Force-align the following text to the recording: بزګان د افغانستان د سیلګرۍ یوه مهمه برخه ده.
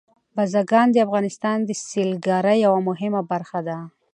بزګان 0.35 0.87
د 0.91 0.97
افغانستان 1.05 1.57
د 1.63 1.69
سیلګرۍ 1.89 2.57
یوه 2.65 2.79
مهمه 2.89 3.21
برخه 3.31 3.59
ده. 3.67 3.77